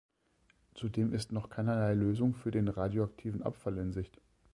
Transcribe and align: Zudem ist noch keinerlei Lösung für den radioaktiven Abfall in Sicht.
Zudem 0.73 1.13
ist 1.13 1.31
noch 1.31 1.51
keinerlei 1.51 1.93
Lösung 1.93 2.33
für 2.33 2.49
den 2.49 2.69
radioaktiven 2.69 3.43
Abfall 3.43 3.77
in 3.77 3.93
Sicht. 3.93 4.19